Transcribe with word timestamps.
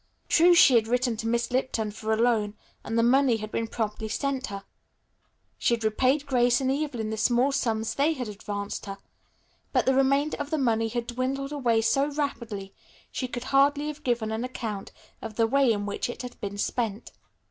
True 0.27 0.55
she 0.55 0.73
had 0.73 0.87
written 0.87 1.15
to 1.17 1.27
Miss 1.27 1.51
Lipton 1.51 1.91
for 1.91 2.11
a 2.11 2.15
loan, 2.17 2.55
and 2.83 2.97
the 2.97 3.03
money 3.03 3.37
had 3.37 3.51
been 3.51 3.67
promptly 3.67 4.07
sent 4.07 4.47
her. 4.47 4.63
She 5.59 5.75
had 5.75 5.83
repaid 5.83 6.25
Grace 6.25 6.59
and 6.59 6.71
Evelyn 6.71 7.11
the 7.11 7.17
small 7.17 7.51
sums 7.51 7.93
they 7.93 8.13
had 8.13 8.27
advanced 8.27 8.87
her, 8.87 8.97
but 9.71 9.85
the 9.85 9.93
remainder 9.93 10.37
of 10.37 10.49
the 10.49 10.57
money 10.57 10.87
had 10.87 11.05
dwindled 11.05 11.51
away 11.51 11.81
so 11.81 12.07
rapidly 12.09 12.73
she 13.11 13.27
could 13.27 13.43
hardly 13.53 13.89
have 13.89 14.03
given 14.03 14.31
an 14.31 14.43
account 14.43 14.91
of 15.21 15.35
the 15.35 15.45
way 15.45 15.71
in 15.71 15.85
which 15.85 16.09
it 16.09 16.23
had 16.23 16.41
been 16.41 16.57
spent. 16.57 17.11